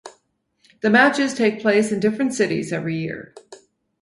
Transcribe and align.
The 0.79 0.89
matches 0.89 1.35
take 1.35 1.61
place 1.61 1.91
in 1.91 1.99
different 1.99 2.33
cities 2.33 2.73
every 2.73 2.95
year. 2.97 3.35